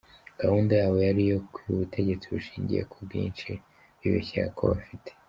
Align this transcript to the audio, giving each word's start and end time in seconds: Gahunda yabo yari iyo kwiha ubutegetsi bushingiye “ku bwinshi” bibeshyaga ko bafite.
Gahunda 0.41 0.73
yabo 0.81 0.97
yari 1.07 1.21
iyo 1.27 1.37
kwiha 1.53 1.69
ubutegetsi 1.75 2.25
bushingiye 2.35 2.81
“ku 2.91 2.97
bwinshi” 3.05 3.49
bibeshyaga 3.99 4.51
ko 4.57 4.63
bafite. 4.73 5.09